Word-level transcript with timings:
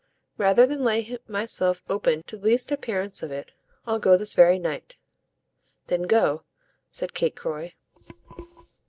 "Rather 0.39 0.65
than 0.65 0.83
lay 0.83 1.15
myself 1.27 1.83
open 1.87 2.23
to 2.23 2.35
the 2.35 2.43
least 2.47 2.71
appearance 2.71 3.21
of 3.21 3.31
it 3.31 3.51
I'll 3.85 3.99
go 3.99 4.17
this 4.17 4.33
very 4.33 4.57
night." 4.57 4.95
"Then 5.89 6.07
go," 6.07 6.41
said 6.89 7.13
Kate 7.13 7.35
Croy. 7.35 7.75